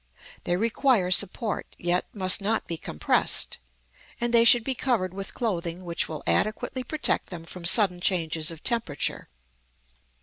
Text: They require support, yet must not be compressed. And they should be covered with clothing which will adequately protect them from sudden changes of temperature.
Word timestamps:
They 0.45 0.57
require 0.57 1.11
support, 1.11 1.75
yet 1.77 2.07
must 2.11 2.41
not 2.41 2.65
be 2.65 2.75
compressed. 2.75 3.59
And 4.19 4.33
they 4.33 4.43
should 4.43 4.63
be 4.63 4.73
covered 4.73 5.13
with 5.13 5.35
clothing 5.35 5.85
which 5.85 6.09
will 6.09 6.23
adequately 6.25 6.83
protect 6.83 7.29
them 7.29 7.43
from 7.43 7.65
sudden 7.65 7.99
changes 7.99 8.49
of 8.49 8.63
temperature. 8.63 9.29